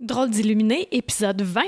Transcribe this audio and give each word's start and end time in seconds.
Drôle 0.00 0.30
d'illuminé, 0.30 0.86
épisode 0.92 1.42
20. 1.42 1.60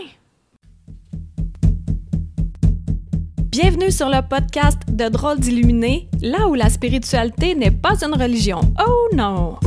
Bienvenue 3.50 3.90
sur 3.90 4.08
le 4.08 4.22
podcast 4.22 4.78
de 4.88 5.08
Drôle 5.08 5.40
d'illuminé, 5.40 6.08
là 6.22 6.46
où 6.46 6.54
la 6.54 6.70
spiritualité 6.70 7.56
n'est 7.56 7.72
pas 7.72 8.04
une 8.04 8.14
religion. 8.14 8.60
Oh 8.78 9.08
non! 9.16 9.58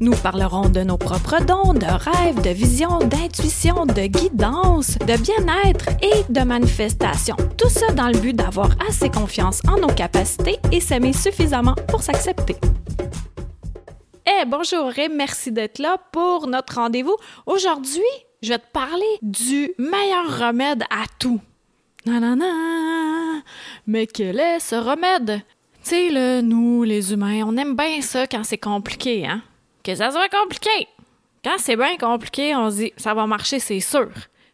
Nous 0.00 0.12
parlerons 0.12 0.68
de 0.68 0.80
nos 0.80 0.98
propres 0.98 1.42
dons, 1.42 1.72
de 1.72 1.86
rêves, 1.86 2.42
de 2.42 2.50
visions, 2.50 2.98
d'intuition, 2.98 3.86
de 3.86 4.08
guidance, 4.08 4.98
de 4.98 5.16
bien-être 5.16 5.88
et 6.02 6.30
de 6.30 6.40
manifestation. 6.42 7.36
Tout 7.56 7.70
ça 7.70 7.94
dans 7.94 8.08
le 8.08 8.18
but 8.18 8.36
d'avoir 8.36 8.76
assez 8.86 9.08
confiance 9.08 9.62
en 9.66 9.80
nos 9.80 9.94
capacités 9.94 10.58
et 10.70 10.80
s'aimer 10.80 11.14
suffisamment 11.14 11.76
pour 11.88 12.02
s'accepter. 12.02 12.56
Eh 14.24 14.44
bonjour 14.46 14.96
et 15.00 15.08
merci 15.08 15.50
d'être 15.50 15.80
là 15.80 15.96
pour 16.12 16.46
notre 16.46 16.76
rendez-vous. 16.76 17.16
Aujourd'hui, 17.44 18.02
je 18.40 18.50
vais 18.50 18.58
te 18.58 18.70
parler 18.72 19.18
du 19.20 19.72
meilleur 19.78 20.46
remède 20.46 20.84
à 20.90 21.06
tout. 21.18 21.40
Nanana! 22.06 23.42
Mais 23.88 24.06
quel 24.06 24.38
est 24.38 24.60
ce 24.60 24.76
remède? 24.76 25.42
Tu 25.82 25.90
sais, 25.90 26.10
là, 26.10 26.40
nous, 26.40 26.84
les 26.84 27.12
humains, 27.12 27.42
on 27.44 27.56
aime 27.56 27.74
bien 27.74 28.00
ça 28.00 28.28
quand 28.28 28.44
c'est 28.44 28.58
compliqué, 28.58 29.26
hein? 29.26 29.42
Que 29.82 29.96
ça 29.96 30.12
soit 30.12 30.28
compliqué! 30.28 30.86
Quand 31.42 31.56
c'est 31.58 31.74
bien 31.74 31.96
compliqué, 31.96 32.54
on 32.54 32.70
se 32.70 32.76
dit, 32.76 32.92
ça 32.96 33.14
va 33.14 33.26
marcher, 33.26 33.58
c'est 33.58 33.80
sûr. 33.80 34.08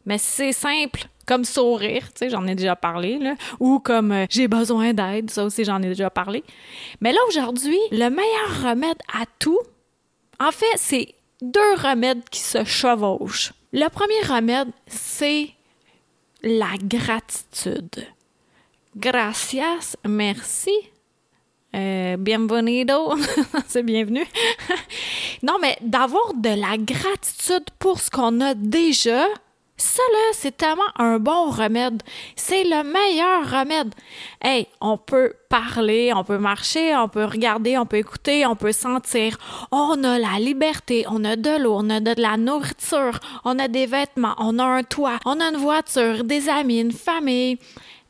Mais 0.07 0.17
si 0.17 0.31
c'est 0.31 0.53
simple, 0.53 1.09
comme 1.29 1.45
sourire, 1.45 2.05
tu 2.15 2.21
sais, 2.21 2.31
j'en 2.31 2.47
ai 2.47 2.55
déjà 2.55 2.75
parlé, 2.75 3.21
ou 3.61 3.79
comme 3.81 4.13
euh, 4.13 4.27
j'ai 4.31 4.49
besoin 4.49 4.95
d'aide, 4.95 5.31
ça 5.31 5.45
aussi 5.45 5.63
j'en 5.63 5.83
ai 5.83 5.89
déjà 5.89 6.09
parlé. 6.09 6.43
Mais 7.03 7.13
là, 7.13 7.19
aujourd'hui, 7.29 7.79
le 7.93 8.09
meilleur 8.09 8.71
remède 8.71 8.97
à 9.13 9.25
tout, 9.39 9.61
en 10.41 10.51
fait, 10.51 10.67
c'est 10.77 11.15
deux 11.43 11.75
remèdes 11.75 12.27
qui 12.31 12.41
se 12.41 12.65
chevauchent. 12.65 13.53
Le 13.73 13.89
premier 13.89 14.21
remède, 14.27 14.69
c'est 14.87 15.51
la 16.43 16.75
gratitude. 16.83 18.07
Gracias, 18.97 19.97
merci. 20.09 20.73
Euh, 21.77 22.17
bienvenido, 22.17 23.15
c'est 23.69 23.83
bienvenu. 23.83 24.25
non, 25.42 25.59
mais 25.61 25.77
d'avoir 25.83 26.33
de 26.33 26.48
la 26.48 26.79
gratitude 26.79 27.69
pour 27.79 28.01
ce 28.01 28.11
qu'on 28.11 28.41
a 28.41 28.55
déjà, 28.55 29.27
ça, 29.79 30.03
là, 30.12 30.33
c'est 30.33 30.57
tellement 30.57 30.83
un 30.97 31.21
bon 31.21 31.51
remède. 31.51 32.03
C'est 32.34 32.65
le 32.65 32.83
meilleur 32.83 33.48
remède. 33.48 33.95
Hey, 34.43 34.67
on 34.81 34.98
peut 34.98 35.35
parler, 35.48 36.12
on 36.15 36.25
peut 36.25 36.39
marcher, 36.39 36.97
on 36.97 37.09
peut 37.09 37.25
regarder, 37.25 37.79
on 37.79 37.87
peut 37.87 37.98
écouter, 37.98 38.45
on 38.45 38.57
peut 38.57 38.73
sentir. 38.73 39.39
On 39.70 40.03
a 40.03 40.19
la 40.19 40.41
liberté, 40.41 41.07
on 41.09 41.25
a 41.25 41.37
de 41.37 41.62
l'eau, 41.62 41.77
on 41.77 41.91
a 41.91 42.01
de 42.01 42.20
la 42.20 42.37
nourriture, 42.37 43.20
on 43.45 43.57
a 43.61 43.69
des 43.69 43.87
vêtements, 43.87 44.35
on 44.39 44.59
a 44.59 44.65
un 44.65 44.83
toit, 44.83 45.20
on 45.25 45.41
a 45.41 45.45
une 45.45 45.57
voiture, 45.57 46.25
des 46.25 46.48
amis, 46.48 46.81
une 46.81 46.92
famille. 46.92 47.59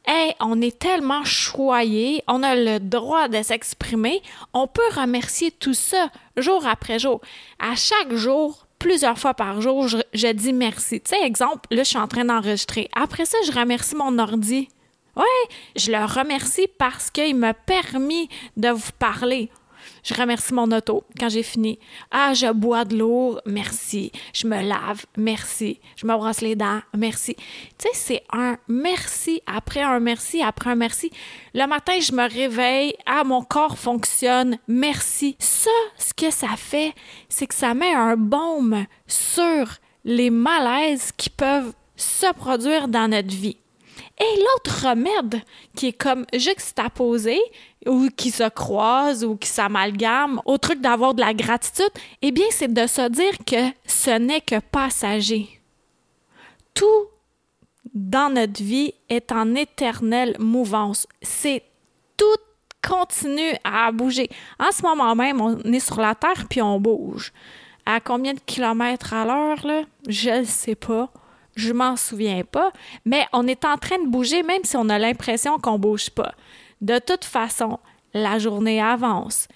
Hey, 0.07 0.35
on 0.41 0.63
est 0.63 0.79
tellement 0.79 1.23
choyé, 1.25 2.25
on 2.29 2.43
a 2.43 2.57
le 2.57 2.79
droit 2.79 3.29
de 3.29 3.43
s'exprimer, 3.43 4.23
on 4.55 4.67
peut 4.67 4.89
remercier 4.97 5.51
tout 5.51 5.75
ça 5.75 6.09
jour 6.39 6.67
après 6.67 6.99
jour. 6.99 7.21
À 7.59 7.75
chaque 7.77 8.15
jour, 8.15 8.68
plusieurs 8.79 9.19
fois 9.19 9.35
par 9.35 9.61
jour, 9.61 9.89
je, 9.89 10.33
dis 10.33 10.53
merci. 10.53 11.01
Tu 11.01 11.11
sais, 11.11 11.23
exemple, 11.25 11.69
là, 11.71 11.83
je 11.83 11.89
suis 11.89 11.99
en 11.99 12.09
train 12.09 12.25
d'enregistrer. 12.25 12.89
Après 12.95 13.25
ça, 13.25 13.39
je 13.47 13.53
remercie 13.53 13.97
mon 13.97 14.19
ordi. 14.19 14.69
Ouais, 15.17 15.25
je 15.77 15.91
le 15.91 16.05
remercie 16.05 16.69
parce 16.79 17.11
qu'il 17.11 17.37
m'a 17.37 17.55
permis 17.55 18.29
de 18.57 18.69
vous 18.69 18.93
parler. 18.99 19.51
Je 20.03 20.15
remercie 20.15 20.55
mon 20.55 20.71
auto 20.71 21.05
quand 21.19 21.29
j'ai 21.29 21.43
fini. 21.43 21.79
Ah, 22.11 22.35
je 22.35 22.53
bois 22.53 22.85
de 22.85 22.97
l'eau, 22.97 23.39
merci. 23.47 24.13
Je 24.33 24.47
me 24.47 24.63
lave, 24.63 25.05
merci. 25.17 25.81
Je 25.97 26.07
me 26.07 26.15
brosse 26.17 26.41
les 26.41 26.57
dents, 26.57 26.81
merci. 26.97 27.35
Tu 27.37 27.45
sais, 27.79 27.89
c'est 27.93 28.25
un 28.33 28.57
merci 28.69 29.43
après 29.47 29.83
un 29.83 30.01
merci 30.01 30.43
après 30.43 30.71
un 30.71 30.75
merci. 30.75 31.11
Le 31.55 31.67
matin, 31.67 31.99
je 32.01 32.13
me 32.13 32.29
réveille, 32.29 32.95
ah, 33.07 33.25
mon 33.25 33.43
corps 33.43 33.79
fonctionne, 33.79 34.59
merci. 34.67 35.37
Ça, 35.39 35.71
ce 35.97 36.15
que 36.15 36.31
ça 36.31 36.57
fait, 36.57 36.95
c'est 37.29 37.47
que 37.47 37.55
ça 37.55 37.75
met 37.75 37.93
un 37.93 38.17
baume 38.17 38.87
sur 39.07 39.69
les 40.05 40.31
malaises 40.31 41.13
qui 41.17 41.31
peuvent 41.31 41.73
se 41.97 42.33
produire 42.33 42.89
dans 42.89 43.09
notre 43.09 43.35
vie. 43.35 43.59
Et 44.19 44.37
l'autre 44.39 44.89
remède 44.89 45.43
qui 45.75 45.89
est 45.89 45.93
comme 45.93 46.25
juxtaposé 46.33 47.39
ou 47.87 48.09
qui 48.17 48.31
se 48.31 48.49
croise 48.49 49.25
ou 49.25 49.37
qui 49.37 49.49
s'amalgame 49.49 50.41
au 50.45 50.59
truc 50.59 50.81
d'avoir 50.81 51.15
de 51.15 51.21
la 51.21 51.35
gratitude, 51.35 51.91
eh 52.23 52.31
bien, 52.31 52.47
c'est 52.51 52.73
de 52.73 52.87
se 52.87 53.09
dire 53.09 53.33
que 53.47 53.73
ce 53.87 54.11
n'est 54.11 54.41
que 54.41 54.61
passager. 54.61 55.49
Tout 56.75 57.07
dans 57.95 58.33
notre 58.33 58.63
vie 58.63 58.95
est 59.09 59.33
en 59.33 59.55
éternelle 59.55 60.37
mouvance. 60.39 61.07
C'est 61.23 61.63
tout 62.17 62.25
continue 62.87 63.55
à 63.65 63.91
bouger. 63.93 64.29
En 64.59 64.71
ce 64.73 64.83
moment 64.83 65.15
même, 65.15 65.41
on 65.41 65.59
est 65.61 65.81
sur 65.81 66.01
la 66.01 66.15
Terre 66.15 66.47
puis 66.49 66.63
on 66.63 66.81
bouge. 66.81 67.33
À 67.87 68.01
combien 68.01 68.35
de 68.35 68.41
kilomètres 68.41 69.15
à 69.15 69.25
l'heure? 69.25 69.85
Je 70.07 70.41
ne 70.41 70.45
sais 70.45 70.75
pas 70.75 71.11
je 71.59 71.73
m'en 71.73 71.97
souviens 71.97 72.43
pas, 72.45 72.71
mais 73.05 73.27
on 73.33 73.47
est 73.47 73.65
en 73.65 73.77
train 73.77 73.99
de 74.03 74.09
bouger 74.09 74.43
même 74.43 74.65
si 74.65 74.77
on 74.77 74.89
a 74.89 74.99
l'impression 74.99 75.59
qu'on 75.59 75.79
bouge 75.79 76.11
pas. 76.11 76.35
De 76.81 76.99
toute 76.99 77.25
façon, 77.25 77.79
la 78.15 78.39
journée 78.39 78.81
avance. 78.81 79.49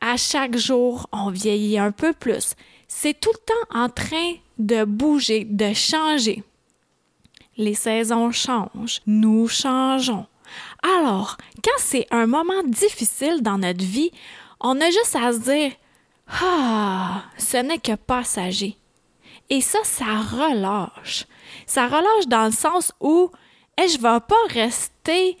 À 0.00 0.16
chaque 0.16 0.56
jour, 0.56 1.08
on 1.12 1.30
vieillit 1.30 1.78
un 1.78 1.92
peu 1.92 2.12
plus. 2.12 2.54
C'est 2.88 3.18
tout 3.18 3.32
le 3.32 3.38
temps 3.38 3.78
en 3.78 3.88
train 3.88 4.34
de 4.58 4.84
bouger, 4.84 5.44
de 5.44 5.72
changer. 5.72 6.42
Les 7.56 7.74
saisons 7.74 8.30
changent, 8.32 9.00
nous 9.06 9.48
changeons. 9.48 10.26
Alors, 10.82 11.38
quand 11.64 11.78
c'est 11.78 12.06
un 12.10 12.26
moment 12.26 12.62
difficile 12.64 13.42
dans 13.42 13.58
notre 13.58 13.84
vie, 13.84 14.10
on 14.60 14.80
a 14.80 14.90
juste 14.90 15.16
à 15.16 15.32
se 15.32 15.38
dire 15.38 15.72
Ah, 16.28 17.24
ce 17.38 17.56
n'est 17.56 17.78
que 17.78 17.94
passager. 17.94 18.76
Et 19.50 19.60
ça, 19.60 19.78
ça 19.84 20.04
relâche. 20.04 21.26
Ça 21.66 21.86
relâche 21.86 22.26
dans 22.26 22.46
le 22.46 22.52
sens 22.52 22.92
où 23.00 23.30
je 23.78 23.96
ne 23.96 24.02
vais 24.02 24.20
pas 24.20 24.34
rester 24.50 25.38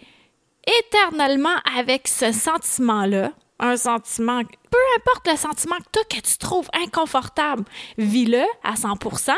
éternellement 0.80 1.56
avec 1.76 2.08
ce 2.08 2.32
sentiment-là. 2.32 3.32
Un 3.58 3.76
sentiment, 3.76 4.42
peu 4.42 4.78
importe 4.96 5.28
le 5.28 5.36
sentiment 5.36 5.76
que, 5.76 5.90
toi, 5.90 6.02
que 6.10 6.20
tu 6.20 6.36
trouves 6.36 6.68
inconfortable, 6.74 7.64
vis-le 7.96 8.44
à 8.62 8.74
100%. 8.74 9.32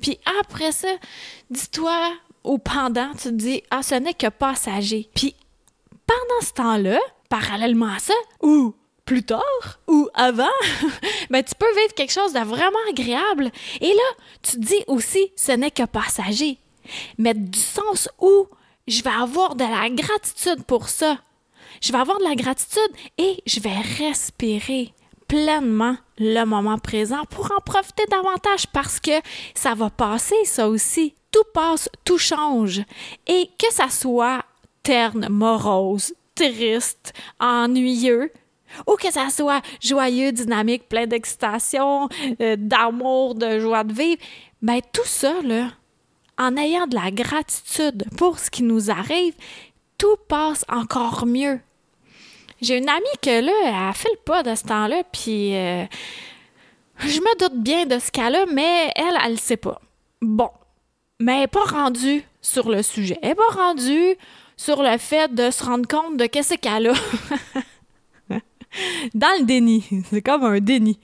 Puis 0.00 0.18
après 0.40 0.70
ça, 0.70 0.88
dis-toi, 1.50 2.12
ou 2.44 2.58
pendant, 2.58 3.10
tu 3.12 3.24
te 3.24 3.28
dis, 3.30 3.62
ah, 3.70 3.82
ce 3.82 3.96
n'est 3.96 4.14
que 4.14 4.28
passager. 4.28 5.10
Puis 5.14 5.34
pendant 6.06 6.46
ce 6.46 6.52
temps-là, 6.52 7.00
parallèlement 7.28 7.92
à 7.94 7.98
ça, 7.98 8.14
ou 8.42 8.74
plus 9.04 9.22
tard 9.22 9.80
ou 9.86 10.08
avant, 10.14 10.48
ben, 11.30 11.42
tu 11.42 11.54
peux 11.54 11.72
vivre 11.80 11.94
quelque 11.94 12.12
chose 12.12 12.32
de 12.32 12.40
vraiment 12.40 12.78
agréable. 12.90 13.50
Et 13.80 13.88
là, 13.88 14.24
tu 14.42 14.52
te 14.52 14.64
dis 14.64 14.84
aussi, 14.86 15.30
ce 15.36 15.52
n'est 15.52 15.70
que 15.70 15.84
passager. 15.84 16.58
Mais 17.18 17.34
du 17.34 17.58
sens 17.58 18.08
où 18.20 18.46
je 18.86 19.02
vais 19.02 19.10
avoir 19.10 19.54
de 19.54 19.64
la 19.64 19.90
gratitude 19.90 20.64
pour 20.66 20.88
ça. 20.88 21.18
Je 21.80 21.92
vais 21.92 21.98
avoir 21.98 22.18
de 22.18 22.24
la 22.24 22.34
gratitude 22.34 22.90
et 23.18 23.42
je 23.46 23.60
vais 23.60 23.78
respirer 23.98 24.92
pleinement 25.28 25.96
le 26.18 26.44
moment 26.44 26.78
présent 26.78 27.24
pour 27.30 27.50
en 27.52 27.60
profiter 27.60 28.04
davantage 28.10 28.66
parce 28.72 29.00
que 29.00 29.12
ça 29.54 29.74
va 29.74 29.90
passer, 29.90 30.36
ça 30.44 30.68
aussi. 30.68 31.14
Tout 31.30 31.44
passe, 31.52 31.88
tout 32.04 32.18
change. 32.18 32.82
Et 33.26 33.50
que 33.58 33.72
ça 33.72 33.88
soit 33.88 34.44
terne, 34.82 35.28
morose, 35.28 36.14
triste, 36.34 37.12
ennuyeux, 37.40 38.30
ou 38.86 38.96
que 38.96 39.10
ça 39.12 39.30
soit 39.30 39.62
joyeux, 39.80 40.32
dynamique, 40.32 40.88
plein 40.88 41.06
d'excitation, 41.06 42.08
euh, 42.40 42.56
d'amour, 42.58 43.34
de 43.34 43.58
joie 43.58 43.84
de 43.84 43.92
vivre, 43.92 44.20
ben, 44.62 44.80
tout 44.92 45.06
ça, 45.06 45.34
là, 45.42 45.70
en 46.38 46.56
ayant 46.56 46.86
de 46.86 46.94
la 46.94 47.10
gratitude 47.10 48.04
pour 48.16 48.38
ce 48.38 48.50
qui 48.50 48.62
nous 48.62 48.90
arrive, 48.90 49.34
tout 49.98 50.16
passe 50.28 50.64
encore 50.68 51.26
mieux. 51.26 51.60
J'ai 52.60 52.78
une 52.78 52.88
amie 52.88 53.04
que 53.20 53.44
là, 53.44 53.88
elle 53.88 53.94
fait 53.94 54.08
le 54.10 54.18
pas 54.24 54.42
de 54.42 54.54
ce 54.54 54.64
temps-là, 54.64 55.02
puis 55.12 55.54
euh, 55.54 55.84
je 56.98 57.20
me 57.20 57.38
doute 57.38 57.62
bien 57.62 57.86
de 57.86 57.98
ce 57.98 58.10
a, 58.20 58.46
mais 58.52 58.90
elle, 58.96 59.18
elle 59.24 59.32
ne 59.32 59.38
sait 59.38 59.56
pas. 59.56 59.80
Bon, 60.22 60.50
mais 61.20 61.34
elle 61.34 61.40
n'est 61.40 61.46
pas 61.48 61.64
rendue 61.64 62.24
sur 62.40 62.68
le 62.70 62.82
sujet. 62.82 63.18
Elle 63.22 63.30
n'est 63.30 63.34
pas 63.34 63.54
rendue 63.54 64.16
sur 64.56 64.82
le 64.82 64.96
fait 64.98 65.34
de 65.34 65.50
se 65.50 65.64
rendre 65.64 65.86
compte 65.86 66.16
de 66.16 66.26
qu'est-ce 66.26 66.54
qu'elle 66.54 66.88
a. 66.88 66.94
dans 69.14 69.38
le 69.38 69.44
déni. 69.44 69.84
C'est 70.10 70.22
comme 70.22 70.44
un 70.44 70.60
déni. 70.60 70.98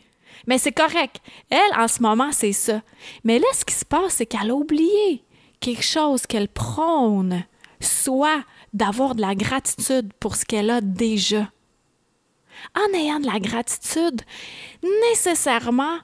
Mais 0.47 0.59
c'est 0.59 0.73
correct. 0.73 1.21
Elle, 1.51 1.79
en 1.79 1.87
ce 1.87 2.01
moment, 2.01 2.33
c'est 2.33 2.53
ça. 2.53 2.81
Mais 3.25 3.39
là, 3.39 3.47
ce 3.53 3.65
qui 3.65 3.75
se 3.75 3.85
passe, 3.85 4.15
c'est 4.15 4.27
qu'elle 4.27 4.51
a 4.51 4.55
oublié 4.55 5.23
quelque 5.61 5.83
chose 5.85 6.27
qu'elle 6.27 6.49
prône, 6.49 7.45
soit 7.79 8.43
d'avoir 8.73 9.15
de 9.15 9.21
la 9.21 9.35
gratitude 9.35 10.13
pour 10.19 10.37
ce 10.37 10.45
qu'elle 10.45 10.71
a 10.71 10.81
déjà. 10.81 11.51
En 12.75 12.95
ayant 12.95 13.21
de 13.21 13.27
la 13.27 13.39
gratitude, 13.39 14.23
nécessairement, 15.11 15.99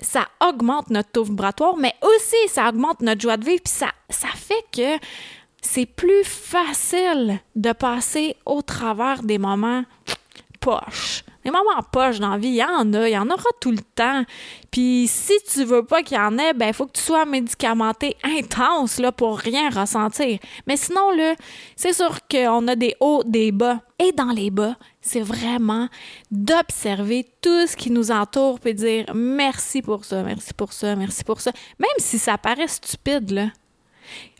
ça 0.00 0.28
augmente 0.46 0.90
notre 0.90 1.10
taux 1.10 1.24
vibratoire, 1.24 1.76
mais 1.76 1.94
aussi 2.02 2.48
ça 2.48 2.68
augmente 2.68 3.00
notre 3.00 3.20
joie 3.20 3.36
de 3.36 3.44
vivre, 3.44 3.62
puis 3.62 3.72
ça, 3.72 3.92
fait 4.34 4.64
que 4.72 5.04
c'est 5.62 5.86
plus 5.86 6.24
facile 6.24 7.40
de 7.54 7.72
passer 7.72 8.36
au 8.44 8.60
travers 8.62 9.22
des 9.22 9.38
moments 9.38 9.84
poches. 10.60 11.24
Les 11.44 11.50
moments 11.50 11.82
poches 11.92 12.20
dans 12.20 12.30
la 12.30 12.38
vie, 12.38 12.48
il 12.48 12.54
y 12.54 12.64
en 12.64 12.92
a, 12.94 13.08
il 13.08 13.12
y 13.12 13.18
en 13.18 13.26
aura 13.26 13.50
tout 13.60 13.70
le 13.70 13.82
temps. 13.94 14.24
Puis 14.70 15.06
si 15.08 15.34
tu 15.52 15.64
veux 15.64 15.84
pas 15.84 16.02
qu'il 16.02 16.16
y 16.16 16.20
en 16.20 16.38
ait, 16.38 16.54
ben 16.54 16.72
faut 16.72 16.86
que 16.86 16.92
tu 16.92 17.02
sois 17.02 17.24
médicamenté 17.26 18.16
intense 18.22 18.98
là 18.98 19.12
pour 19.12 19.38
rien 19.38 19.68
ressentir. 19.70 20.38
Mais 20.66 20.76
sinon 20.76 21.10
là, 21.10 21.34
c'est 21.76 21.92
sûr 21.92 22.20
qu'on 22.30 22.66
a 22.68 22.76
des 22.76 22.94
hauts, 23.00 23.22
des 23.24 23.52
bas. 23.52 23.80
Et 23.98 24.12
dans 24.12 24.32
les 24.32 24.50
bas, 24.50 24.76
c'est 25.00 25.20
vraiment 25.20 25.88
d'observer 26.30 27.26
tout 27.40 27.66
ce 27.66 27.76
qui 27.76 27.90
nous 27.90 28.10
entoure 28.10 28.58
puis 28.58 28.74
dire 28.74 29.06
merci 29.14 29.82
pour 29.82 30.04
ça, 30.04 30.22
merci 30.22 30.52
pour 30.54 30.72
ça, 30.72 30.96
merci 30.96 31.24
pour 31.24 31.40
ça, 31.40 31.52
même 31.78 31.88
si 31.98 32.18
ça 32.18 32.38
paraît 32.38 32.68
stupide 32.68 33.30
là. 33.30 33.48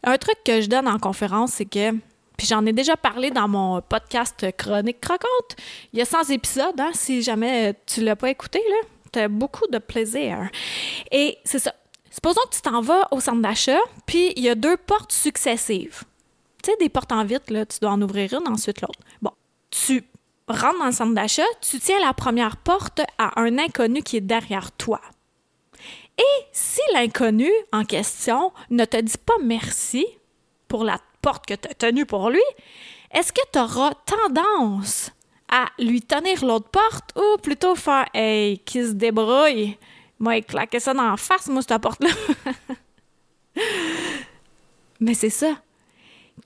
Un 0.03 0.17
truc 0.19 0.37
que 0.45 0.61
je 0.61 0.69
donne 0.69 0.89
en 0.89 0.99
conférence, 0.99 1.53
c'est 1.53 1.65
que 1.65 1.93
puis 2.37 2.47
j'en 2.47 2.65
ai 2.67 2.73
déjà 2.73 2.97
parlé 2.97 3.31
dans 3.31 3.49
mon 3.49 3.81
podcast 3.81 4.47
Chronique 4.57 5.01
Croquante. 5.01 5.57
Il 5.93 5.99
y 5.99 6.03
a 6.03 6.05
100 6.05 6.31
épisodes, 6.31 6.79
hein, 6.79 6.91
si 6.93 7.23
jamais 7.23 7.75
tu 7.87 8.03
l'as 8.03 8.17
pas 8.17 8.31
écouté, 8.31 8.61
là. 8.69 8.77
T'as 9.13 9.29
beaucoup 9.29 9.67
de 9.69 9.79
plaisir. 9.79 10.51
Et 11.13 11.39
c'est 11.45 11.61
ça. 11.61 11.73
Supposons 12.11 12.41
que 12.51 12.57
tu 12.57 12.63
t'en 12.63 12.81
vas 12.81 13.09
au 13.13 13.21
centre 13.21 13.41
d'achat, 13.43 13.79
puis 14.07 14.33
il 14.37 14.43
y 14.43 14.49
a 14.49 14.55
deux 14.55 14.77
portes 14.77 15.13
successives. 15.13 16.03
Tu 16.63 16.71
sais, 16.71 16.77
des 16.79 16.89
portes 16.89 17.13
en 17.13 17.25
vitre, 17.25 17.53
là, 17.53 17.67
tu 17.67 17.79
dois 17.81 17.91
en 17.91 18.03
ouvrir 18.03 18.33
une, 18.35 18.49
ensuite 18.53 18.81
l'autre. 18.81 18.99
Bon, 19.23 19.33
tu 19.71 20.05
rentres 20.49 20.79
dans 20.79 20.87
le 20.87 20.93
centre 20.93 21.15
d'achat, 21.15 21.43
tu 21.61 21.79
tiens 21.79 21.99
la 22.01 22.13
première 22.13 22.57
porte 22.57 23.03
à 23.19 23.41
un 23.41 23.59
inconnu 23.59 24.03
qui 24.03 24.17
est 24.17 24.21
derrière 24.21 24.73
toi. 24.73 25.01
Et 26.19 26.45
si 26.53 26.81
l'inconnu 26.93 27.51
en 27.73 27.85
question 27.85 28.53
ne 28.71 28.85
te 28.85 29.01
dit 29.01 29.19
pas 29.19 29.35
merci 29.43 30.07
pour 30.69 30.85
la 30.85 30.99
porte 31.25 31.47
que 31.47 31.55
tu 31.55 31.69
as 31.69 31.75
tenue 31.75 32.05
pour 32.05 32.29
lui, 32.29 32.43
est-ce 33.11 33.33
que 33.33 33.41
tu 33.51 33.59
auras 33.59 33.95
tendance 34.05 35.11
à 35.49 35.67
lui 35.79 36.03
tenir 36.03 36.45
l'autre 36.45 36.69
porte 36.69 37.17
ou 37.17 37.39
plutôt 37.39 37.75
faire 37.75 38.07
Hey, 38.13 38.59
qui 38.59 38.85
se 38.85 38.93
débrouille? 38.93 39.79
Moi, 40.19 40.43
claquer 40.43 40.81
ça 40.81 40.93
dans 40.93 41.11
la 41.11 41.17
face, 41.17 41.49
moi, 41.49 41.63
cette 41.63 41.81
porte-là? 41.81 42.11
Mais 45.01 45.15
c'est 45.15 45.31
ça. 45.31 45.57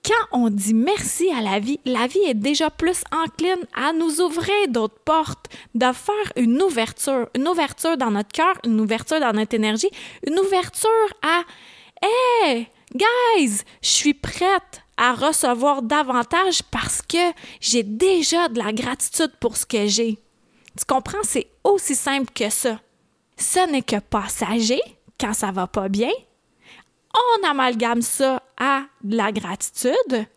Quand 0.05 0.25
on 0.31 0.49
dit 0.49 0.73
merci 0.73 1.29
à 1.31 1.41
la 1.41 1.59
vie, 1.59 1.79
la 1.83 2.07
vie 2.07 2.23
est 2.25 2.33
déjà 2.35 2.69
plus 2.69 3.03
encline 3.11 3.65
à 3.73 3.91
nous 3.91 4.21
ouvrir 4.21 4.67
d'autres 4.69 4.99
portes, 5.03 5.47
de 5.75 5.91
faire 5.91 6.31
une 6.37 6.61
ouverture, 6.61 7.27
une 7.35 7.47
ouverture 7.49 7.97
dans 7.97 8.11
notre 8.11 8.31
cœur, 8.31 8.55
une 8.63 8.79
ouverture 8.79 9.19
dans 9.19 9.33
notre 9.33 9.55
énergie, 9.55 9.89
une 10.25 10.39
ouverture 10.39 11.09
à 11.21 11.41
Hey, 12.01 12.69
guys, 12.93 13.63
je 13.81 13.87
suis 13.87 14.13
prête 14.13 14.81
à 14.97 15.13
recevoir 15.13 15.81
davantage 15.81 16.63
parce 16.63 17.01
que 17.01 17.31
j'ai 17.61 17.83
déjà 17.83 18.49
de 18.49 18.59
la 18.59 18.73
gratitude 18.73 19.31
pour 19.39 19.57
ce 19.57 19.65
que 19.65 19.87
j'ai. 19.87 20.17
Tu 20.77 20.85
comprends? 20.85 21.23
C'est 21.23 21.47
aussi 21.63 21.95
simple 21.95 22.31
que 22.33 22.49
ça. 22.49 22.79
Ce 23.37 23.69
n'est 23.71 23.81
que 23.81 23.99
passager 23.99 24.81
quand 25.19 25.33
ça 25.33 25.51
va 25.51 25.67
pas 25.67 25.89
bien. 25.89 26.11
On 27.13 27.47
amalgame 27.47 28.01
ça 28.01 28.43
à 28.57 28.83
de 29.03 29.17
la 29.17 29.31
gratitude. 29.31 30.27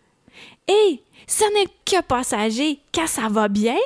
Et 0.69 1.03
ce 1.27 1.45
n'est 1.55 1.69
que 1.85 2.03
passager 2.03 2.81
quand 2.95 3.07
ça 3.07 3.29
va 3.29 3.49
bien. 3.49 3.77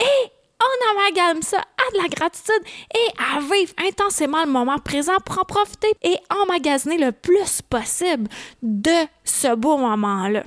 Et 0.00 0.30
on 0.60 0.90
amalgame 0.90 1.42
ça 1.42 1.58
à 1.58 1.92
de 1.92 2.02
la 2.02 2.08
gratitude 2.08 2.62
et 2.94 3.08
à 3.18 3.40
vivre 3.40 3.72
intensément 3.78 4.44
le 4.44 4.50
moment 4.50 4.78
présent 4.78 5.16
pour 5.24 5.38
en 5.38 5.44
profiter 5.44 5.92
et 6.02 6.16
emmagasiner 6.42 6.98
le 6.98 7.12
plus 7.12 7.62
possible 7.62 8.28
de 8.62 9.06
ce 9.24 9.54
beau 9.54 9.76
moment-là. 9.78 10.44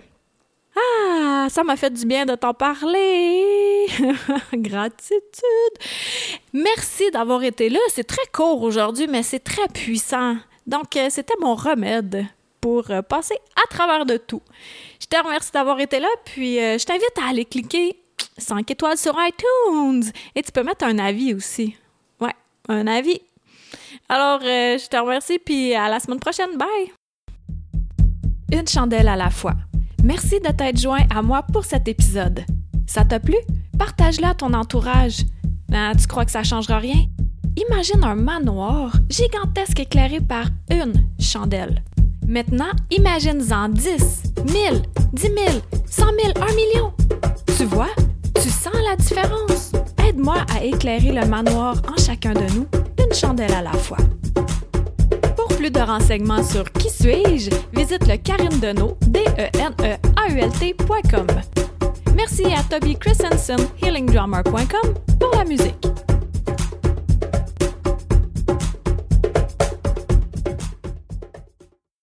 Ah, 0.75 1.47
ça 1.49 1.63
m'a 1.63 1.75
fait 1.75 1.91
du 1.91 2.05
bien 2.05 2.25
de 2.25 2.35
t'en 2.35 2.53
parler. 2.53 3.87
Gratitude. 4.53 5.21
Merci 6.53 7.11
d'avoir 7.11 7.43
été 7.43 7.69
là. 7.69 7.79
C'est 7.89 8.05
très 8.05 8.25
court 8.33 8.61
aujourd'hui, 8.61 9.07
mais 9.07 9.23
c'est 9.23 9.39
très 9.39 9.67
puissant. 9.67 10.37
Donc, 10.67 10.95
euh, 10.95 11.07
c'était 11.09 11.33
mon 11.41 11.55
remède 11.55 12.25
pour 12.61 12.89
euh, 12.91 13.01
passer 13.01 13.37
à 13.61 13.67
travers 13.67 14.05
de 14.05 14.17
tout. 14.17 14.41
Je 14.99 15.07
te 15.07 15.21
remercie 15.21 15.51
d'avoir 15.51 15.79
été 15.79 15.99
là, 15.99 16.07
puis 16.23 16.59
euh, 16.59 16.77
je 16.77 16.85
t'invite 16.85 17.17
à 17.21 17.29
aller 17.29 17.43
cliquer 17.43 18.00
5 18.37 18.69
étoiles 18.71 18.97
sur 18.97 19.15
iTunes. 19.17 20.11
Et 20.35 20.41
tu 20.41 20.51
peux 20.51 20.63
mettre 20.63 20.85
un 20.85 20.99
avis 20.99 21.33
aussi. 21.33 21.75
Ouais, 22.19 22.33
un 22.69 22.87
avis. 22.87 23.21
Alors, 24.09 24.41
euh, 24.43 24.77
je 24.77 24.87
te 24.87 24.97
remercie, 24.97 25.39
puis 25.39 25.73
à 25.73 25.89
la 25.89 25.99
semaine 25.99 26.19
prochaine. 26.19 26.57
Bye! 26.57 26.91
Une 28.51 28.67
chandelle 28.67 29.07
à 29.07 29.15
la 29.15 29.29
fois. 29.29 29.53
Merci 30.03 30.39
de 30.39 30.51
t'être 30.51 30.79
joint 30.79 31.05
à 31.15 31.21
moi 31.21 31.43
pour 31.43 31.63
cet 31.63 31.87
épisode. 31.87 32.43
Ça 32.87 33.05
t'a 33.05 33.19
plu? 33.19 33.35
Partage-le 33.77 34.25
à 34.25 34.33
ton 34.33 34.53
entourage. 34.53 35.21
Ah, 35.73 35.93
tu 35.97 36.07
crois 36.07 36.25
que 36.25 36.31
ça 36.31 36.43
changera 36.43 36.79
rien? 36.79 37.05
Imagine 37.55 38.03
un 38.03 38.15
manoir 38.15 38.93
gigantesque 39.09 39.79
éclairé 39.79 40.19
par 40.19 40.47
une 40.69 40.93
chandelle. 41.19 41.83
Maintenant, 42.27 42.71
imagine-en 42.89 43.69
10, 43.69 44.23
1000, 44.53 44.81
10 45.13 45.21
000, 45.21 45.35
100 45.85 46.05
000, 46.05 46.15
1 46.35 46.55
million. 46.55 46.93
Tu 47.57 47.65
vois, 47.65 47.89
tu 48.41 48.49
sens 48.49 48.73
la 48.89 48.95
différence? 48.95 49.71
Aide-moi 50.07 50.38
à 50.53 50.63
éclairer 50.63 51.11
le 51.11 51.25
manoir 51.25 51.75
en 51.88 52.01
chacun 52.01 52.33
de 52.33 52.53
nous, 52.53 52.65
une 53.03 53.13
chandelle 53.13 53.53
à 53.53 53.61
la 53.61 53.73
fois. 53.73 53.97
Pour 55.35 55.47
plus 55.55 55.69
de 55.69 55.79
renseignements 55.79 56.43
sur 56.43 56.71
Qui 56.71 56.89
suis-je, 56.89 57.51
visite 57.73 58.07
le 58.07 58.17
Karine 58.17 58.59
Deneau, 58.59 58.97
d 59.01 59.19
e 59.38 59.49
n 59.57 59.73
e 59.83 59.97
a 60.15 60.31
u 60.31 60.39
l 60.39 60.49
-T 60.49 60.75
Merci 62.15 62.45
à 62.45 62.63
Toby 62.63 62.95
Christensen, 62.95 63.59
healingdrummer.com, 63.81 64.93
pour 65.19 65.31
la 65.38 65.45
musique. 65.45 65.90